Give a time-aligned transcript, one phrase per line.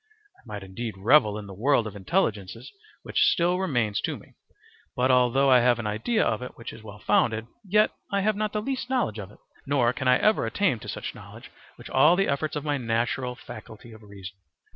[0.35, 4.33] I might indeed revel in the world of intelligences which still remains to me,
[4.95, 8.35] but although I have an idea of it which is well founded, yet I have
[8.35, 9.37] not the least knowledge of it,
[9.67, 13.35] nor an I ever attain to such knowledge with all the efforts of my natural
[13.35, 14.37] faculty of reason.